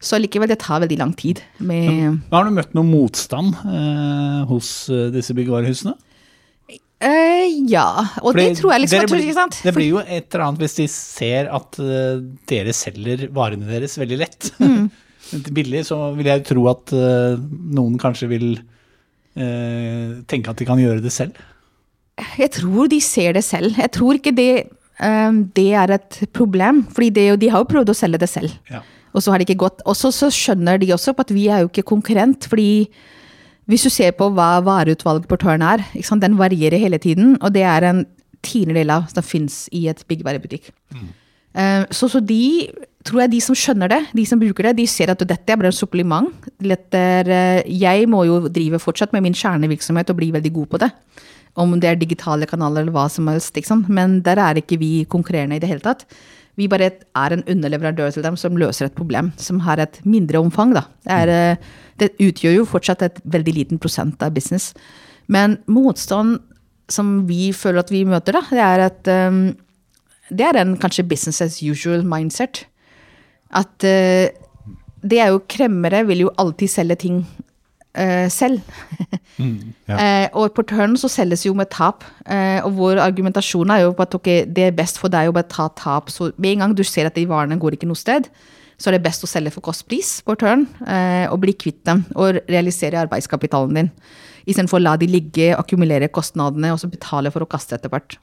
[0.00, 1.42] så likevel det tar veldig lang tid.
[1.60, 2.20] med...
[2.32, 5.92] Har du møtt noe motstand eh, hos eh, disse byggevarehusene?
[7.00, 7.86] Eh, ja,
[8.20, 9.60] og Fordi det tror jeg liksom blir- ikke sant?
[9.64, 12.18] Det blir jo et eller annet hvis de ser at eh,
[12.50, 14.50] dere selger varene deres veldig lett.
[14.60, 14.90] Mm.
[15.56, 17.38] Billig, så vil jeg tro at eh,
[17.76, 18.48] noen kanskje vil
[19.36, 21.38] eh, tenke at de kan gjøre det selv.
[22.36, 23.76] Jeg tror de ser det selv.
[23.80, 24.50] Jeg tror ikke det,
[25.56, 28.52] det er et problem, fordi de har jo prøvd å selge det selv.
[28.68, 28.82] Ja.
[29.16, 29.80] Og så har det ikke gått.
[29.88, 32.90] Og så skjønner de også på at vi er jo ikke konkurrent, fordi
[33.70, 37.62] hvis du ser på hva vareutvalget på Tørn er, den varierer hele tiden, og det
[37.62, 38.04] er en
[38.42, 40.70] tiendedel av som fins i et byggvarebutikk.
[40.94, 41.10] Mm.
[41.90, 42.70] Så, så de
[43.06, 45.58] tror jeg de som skjønner det, de som bruker det, de ser at dette er
[45.58, 46.30] bare en supplement.
[46.60, 50.90] Eh, jeg må jo drive fortsatt med min kjernevirksomhet og bli veldig god på det.
[51.58, 53.56] Om det er digitale kanaler eller hva som helst.
[53.88, 56.06] Men der er ikke vi konkurrerende i det hele tatt.
[56.58, 60.42] Vi bare er en underleverandør til dem som løser et problem, som har et mindre
[60.42, 60.74] omfang.
[60.76, 60.84] Da.
[61.06, 61.56] Det, er, eh,
[61.98, 64.74] det utgjør jo fortsatt et veldig liten prosent av business.
[65.30, 66.40] Men motstand
[66.90, 69.42] som vi føler at vi møter, da, det er at um,
[70.30, 72.64] det er en kanskje business as usual mindset.
[73.54, 74.26] At uh,
[75.00, 77.22] det er jo kremmere vil jo alltid selge ting
[77.94, 78.60] eh, selv.
[79.90, 79.96] ja.
[79.96, 82.04] Eh, og på Tørn så selges jo med tap.
[82.26, 85.36] Eh, og vår argumentasjon er jo på at okay, det er best for deg å
[85.36, 86.10] bare ta tap.
[86.12, 88.30] Så med en gang du ser at de varene går ikke noe sted,
[88.80, 92.06] så er det best å selge for kostpris på Tørn eh, og bli kvitt dem
[92.16, 93.92] og realisere arbeidskapitalen din.
[94.48, 98.16] Istedenfor å la de ligge, akkumulere kostnadene og så betale for å kaste etter hvert.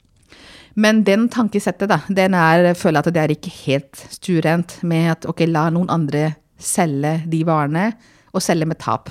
[0.78, 5.12] Men den tankesettet, da, den er, jeg føler at det er ikke helt stuerent med
[5.14, 7.92] at ok, la noen andre selge de varene,
[8.34, 9.10] og selge med tap.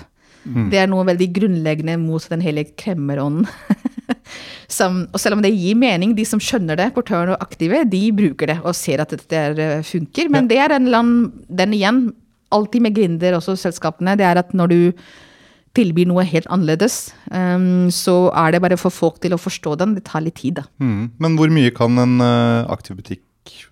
[0.71, 3.47] Det er noe veldig grunnleggende mot den hele kremmerånden.
[4.77, 8.03] som, og selv om det gir mening, de som skjønner det, portøren og aktive, de
[8.15, 10.31] bruker det og ser at dette eh, funker.
[10.33, 12.01] Men det er en annen, den igjen,
[12.53, 14.81] alltid med Grinder, også selskapene, det er at når du
[15.77, 19.93] tilbyr noe helt annerledes, um, så er det bare for folk til å forstå den.
[19.97, 20.65] Det tar litt tid, da.
[20.81, 21.03] Mm.
[21.21, 23.23] Men hvor mye kan en uh, aktiv butikk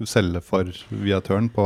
[0.07, 0.69] selge for
[1.03, 1.65] via Tørn på,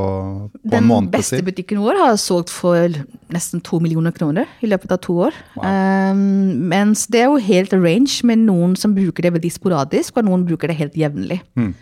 [0.49, 2.95] på en Den beste butikken vår har solgt for
[3.33, 5.35] nesten to millioner kroner i løpet av to år.
[5.59, 6.23] Um,
[6.71, 10.45] mens det er jo helt range med noen som bruker det veldig sporadisk, og noen
[10.49, 11.39] bruker det helt jevnlig.
[11.59, 11.73] Mm.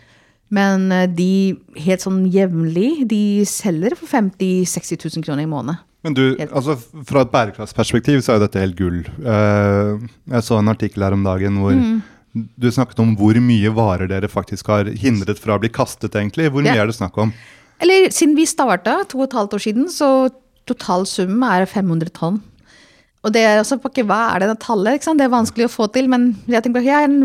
[0.50, 1.30] Men eh, de
[1.84, 5.80] helt sånn jevnlig, de selger for 50 000-60 000 kroner i måneden.
[6.06, 6.76] Men du, altså
[7.08, 9.00] Fra et bærekraftsperspektiv så er jo dette helt gull.
[9.18, 9.98] Uh,
[10.30, 11.98] jeg så en artikkel her om dagen hvor Mm.
[12.60, 16.50] du snakket om hvor mye varer dere faktisk har hindret fra å bli kastet, egentlig.
[16.52, 16.82] Hvor mye Ja.
[16.84, 17.32] er det snakk om?
[17.80, 20.30] Eller siden vi starta to og et halvt år siden, så
[20.68, 22.38] totalsummen er 500 tonn.
[23.26, 24.94] Og det er også på ikke, hva er det det tallet?
[25.00, 25.18] Ikke sant?
[25.18, 27.24] Det er vanskelig å få til, men jeg tenker, ja, en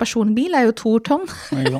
[0.00, 1.26] personbil er jo to tonn.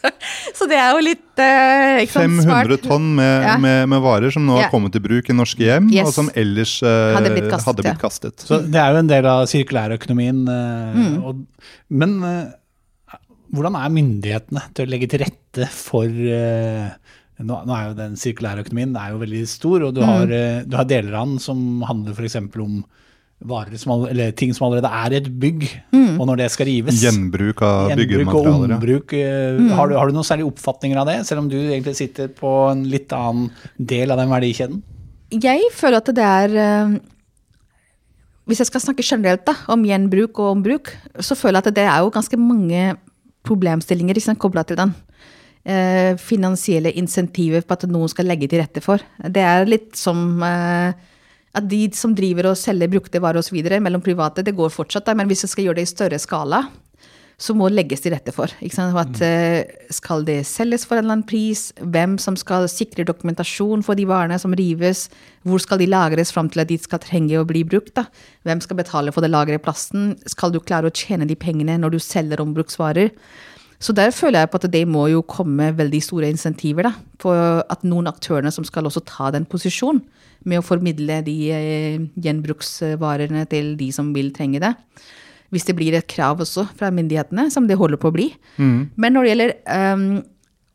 [0.00, 0.08] Så,
[0.56, 2.84] så det er jo litt eh, ikke sant, 500 smart.
[2.86, 3.56] tonn med, Ja.
[3.60, 4.62] med, med varer som nå Ja.
[4.62, 6.06] har kommet i bruk i norske hjem, Yes.
[6.06, 8.00] og som ellers eh, Hadde blitt kastet, hadde blitt ja.
[8.00, 8.44] kastet.
[8.48, 10.40] Så det er jo en del av sirkulærøkonomien.
[10.48, 11.18] eh, Mm.
[11.26, 11.42] og,
[11.90, 13.18] men eh,
[13.52, 16.88] hvordan er myndighetene til å legge til rette for eh,
[17.42, 20.32] nå, nå er jo den sirkulære økonomien er jo veldig stor, og du har, Mm.
[20.32, 22.36] eh, du har deler av den som handler f.eks.
[22.36, 22.84] om
[23.40, 26.20] varer som, eller ting som allerede er i et bygg, Mm.
[26.20, 27.00] og når det skal rives.
[27.00, 28.28] Gjenbruk av byggematerialer.
[28.28, 29.12] Gjenbruk og ombruk.
[29.14, 29.70] eh, Mm.
[29.70, 32.70] Har, du, har du noen særlige oppfatninger av det, selv om du egentlig sitter på
[32.72, 34.82] en litt annen del av den verdikjeden?
[35.30, 36.98] Jeg føler at det er eh,
[38.48, 40.90] Hvis jeg skal snakke generelt da, om gjenbruk og ombruk,
[41.22, 42.96] så føler jeg at det er jo ganske mange
[43.46, 44.94] problemstillinger liksom, kobla til den.
[45.60, 49.02] Eh, finansielle insentiver på at noen skal legge til rette for.
[49.20, 50.94] Det er litt som eh,
[51.52, 53.58] at de som driver og selger brukte varer osv.
[53.82, 56.62] mellom private, det går fortsatt, da, men hvis vi skal gjøre det i større skala,
[57.40, 58.52] så må det legges til rette for.
[58.52, 61.72] At, eh, skal det selges for en eller annen pris?
[61.76, 65.08] Hvem som skal sikre dokumentasjon for de varene som rives?
[65.44, 67.94] Hvor skal de lagres fram til at de skal trenge å bli brukt?
[67.94, 68.06] Da?
[68.44, 70.18] Hvem skal betale for det lageret i plasten?
[70.28, 73.10] Skal du klare å tjene de pengene når du selger ombruksvarer?
[73.80, 77.62] Så der føler jeg på at det må jo komme veldig store insentiver da, for
[77.64, 80.02] at noen aktørene som skal også ta den posisjonen
[80.44, 84.74] med å formidle de eh, gjenbruksvarene til de som vil trenge det.
[85.50, 88.28] Hvis det blir et krav også fra myndighetene, som det holder på å bli.
[88.60, 89.54] Men når det gjelder
[89.96, 90.04] um,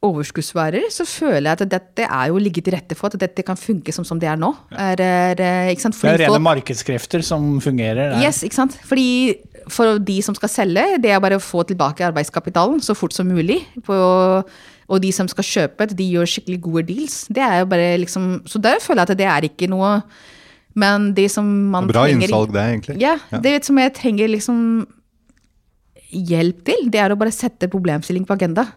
[0.03, 3.55] overskuddsvarer, så føler jeg at dette er jo ligget til rette for at dette kan
[3.57, 4.51] funke som, som det er nå.
[4.75, 5.95] Er, er, sant?
[6.01, 8.17] Det er rene folk- markedskrefter som fungerer.
[8.17, 8.25] der.
[8.25, 8.75] Yes, ikke sant?
[8.85, 9.07] Fordi
[9.71, 13.29] for de som skal selge, det er bare å få tilbake arbeidskapitalen så fort som
[13.29, 13.61] mulig.
[13.85, 13.95] På,
[14.85, 17.23] og de som skal kjøpe, de gjør skikkelig gode deals.
[17.33, 19.99] Det er jo bare liksom, så der føler jeg at det er ikke noe
[20.75, 22.95] Men det som man Bra trenger innsalg, det, egentlig.
[22.99, 24.57] Ja, det som jeg trenger liksom
[26.11, 28.67] hjelp til, det er å bare sette problemstilling på agenda.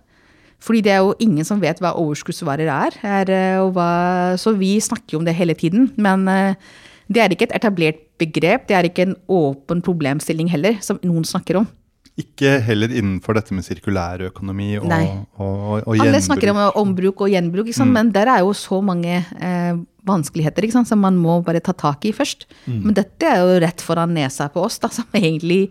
[0.63, 2.99] Fordi det er jo ingen som vet hva overskuddsvarer er.
[3.03, 3.91] er eh, og hva,
[4.39, 5.91] så vi snakker jo om det hele tiden.
[5.99, 6.71] Men eh,
[7.09, 11.25] det er ikke et etablert begrep, det er ikke en åpen problemstilling heller, som noen
[11.27, 11.69] snakker om.
[12.19, 14.97] Ikke heller innenfor dette med sirkulærøkonomi og, og,
[15.39, 16.03] og, og, gjenbruk.
[16.09, 17.95] Alle snakker om ombruk og gjenbruk, sant?
[17.95, 22.13] men der er jo så mange eh, vanskeligheter som man må bare ta tak i
[22.17, 22.49] først.
[22.67, 25.69] Men dette er jo rett foran nesa på oss, da, som egentlig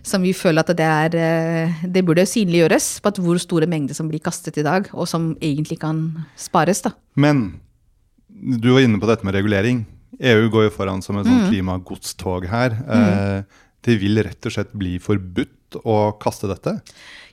[0.00, 3.92] som vi føler at det er eh, Det burde synliggjøres på at hvor store mengder
[3.92, 6.80] som blir kastet i dag, og som egentlig kan spares.
[6.80, 6.96] da.
[7.14, 7.60] Men
[8.32, 9.84] du var inne på dette med regulering.
[10.18, 11.48] EU går jo foran som et Mm.
[11.50, 12.70] klimagodstog her.
[12.88, 13.42] Eh,
[13.82, 16.80] det vil rett og slett bli forbudt å kaste dette.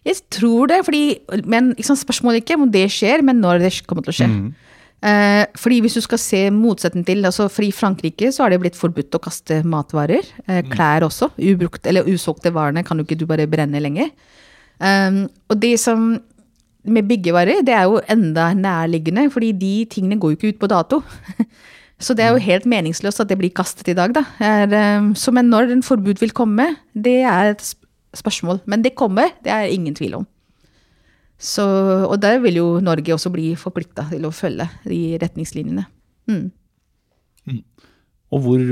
[0.05, 3.71] Jeg tror det, fordi, men liksom, spørsmålet er ikke om det skjer, men når det
[3.87, 4.53] kommer til å skje.
[5.03, 8.61] Eh, fordi hvis du skal se motsetning til, altså for I Frankrike så har det
[8.61, 10.23] blitt forbudt å kaste matvarer.
[10.47, 11.31] Eh, klær også.
[11.37, 14.09] Ubrukt, eller usolgte varene kan jo ikke du bare brenne lenger.
[14.79, 16.19] Um, og det som
[16.85, 20.69] med byggevarer, det er jo enda nærliggende, fordi de tingene går jo ikke ut på
[20.71, 21.03] dato.
[21.97, 24.23] Så det er jo helt meningsløst at det blir kastet i dag, da.
[24.43, 27.63] Er, um, så men når en forbud vil komme, det er et
[28.17, 28.62] spørsmål.
[28.69, 30.27] Men det kommer, det er ingen tvil om.
[31.38, 31.65] Så,
[32.05, 35.86] og der vil jo Norge også bli forplikta til å følge de retningslinjene.
[36.29, 36.47] Mm.
[38.33, 38.63] Og hvor,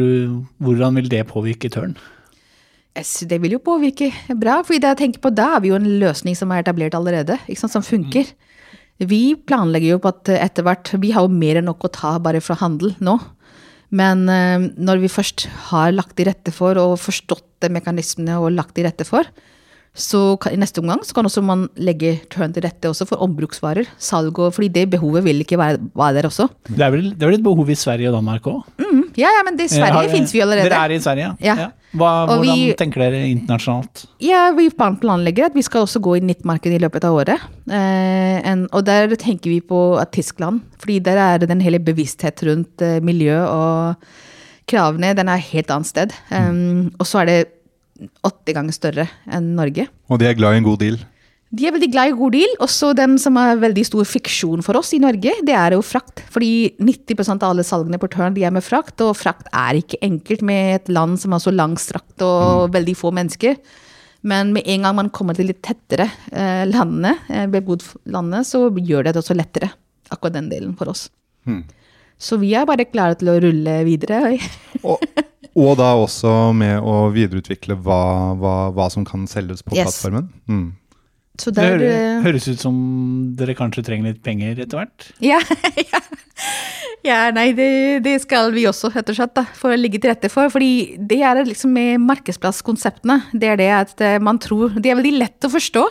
[0.62, 1.96] hvordan vil det påvirke tørn?
[2.96, 4.10] Yes, det vil jo påvirke
[4.40, 6.96] bra, for det jeg tenker på, da er vi jo en løsning som er etablert
[6.98, 8.30] allerede, ikke sant, som funker.
[9.04, 12.14] Vi planlegger jo på at etter hvert Vi har jo mer enn nok å ta
[12.24, 13.18] bare fra handel nå.
[13.96, 18.56] Men eh, når vi først har lagt til rette for og forstått de mekanismene og
[18.56, 19.28] lagt til rette for,
[19.96, 23.24] så kan, i neste omgang så kan også man legge turn til rette også for
[23.24, 23.88] ombruksvarer.
[24.02, 26.50] Salg og Fordi det behovet vil ikke være, være der også.
[26.68, 28.66] Det er, vel, det er vel et behov i Sverige og Danmark òg?
[29.18, 30.70] Ja, ja, men det i Sverige fins vi allerede.
[30.70, 31.72] Dere er i Sverige, Ja.
[31.96, 34.06] Hva, hvordan vi- tenker dere internasjonalt?
[34.20, 37.40] Ja, vi planlegger at vi skal også gå i nyttmarked i løpet av året.
[37.72, 41.80] Eh, en, og der tenker vi på at Tyskland, fordi der er det den hele
[41.80, 43.96] bevissthet rundt eh, miljø og
[44.68, 46.12] kravene, den er helt annet sted.
[46.32, 49.88] Um, og så er det åtte ganger større enn Norge.
[50.10, 50.98] Og de er glad i en god deal.
[51.56, 52.54] De er veldig glad i god deal.
[52.66, 56.24] Også den som er veldig stor fiksjon for oss i Norge, det er jo frakt.
[56.34, 60.02] Fordi 90% av alle salgene på Tørn de er med frakt, og frakt er ikke
[60.04, 63.56] enkelt med et land som er så langstrakt og veldig få mennesker.
[64.26, 68.66] Men med en gang man kommer til litt tettere eh, landene, eh, bebodd landene, så
[68.74, 69.70] gjør det det også lettere.
[70.12, 71.08] Akkurat den delen for oss.
[72.18, 74.40] Så vi er bare klare til å rulle videre.
[74.90, 75.04] Og,
[75.56, 78.00] og da også med å videreutvikle hva,
[78.40, 79.86] hva, hva som kan selges på Yes.
[79.88, 80.28] plattformen.
[80.52, 80.66] Mm.
[81.42, 82.76] Så Det der, hører, eh, høres ut som
[83.36, 85.08] dere kanskje trenger litt penger etter hvert?
[85.32, 85.40] Ja,
[85.82, 86.02] ja.
[87.06, 87.70] ja nei, det,
[88.06, 90.52] det skal vi også, rett og slett, for å ligge til rette for.
[90.54, 93.22] Fordi det er liksom med markedsplasskonseptene.
[93.34, 95.86] Det er det at eh, man tror De er veldig lett å forstå,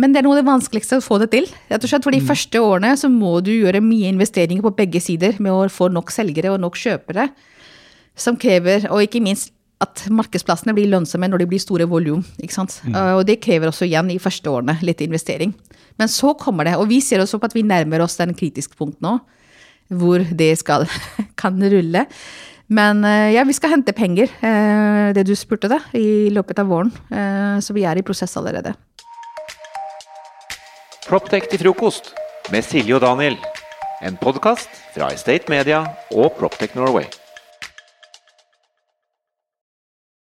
[0.00, 1.48] men det er noe av det vanskeligste å få det til.
[1.68, 5.02] Rett og slett, for de første årene så må du gjøre mye investeringer på begge
[5.04, 7.28] sider med å få nok selgere og nok kjøpere.
[8.16, 9.52] Som krever, og ikke minst
[9.82, 12.22] at markedsplassene blir lønnsomme når de blir store volum.
[12.42, 12.78] ikke sant?
[12.86, 15.54] Uh, Og det krever også igjen i første årene litt investering.
[16.00, 18.78] Men så kommer det, og vi ser også på at vi nærmer oss den kritiske
[18.78, 19.18] punkt nå,
[19.92, 20.86] hvor det skal
[21.42, 22.06] kan rulle.
[22.72, 26.70] Men uh, ja, vi skal hente penger, uh, det du spurte da, i løpet av
[26.72, 26.92] våren.
[27.62, 28.72] Så vi er i prosess allerede.
[31.08, 32.14] Proptech til frokost
[32.54, 33.36] med Silje og Daniel.
[34.02, 37.10] En podkast fra Estate Media og Proptech Norway.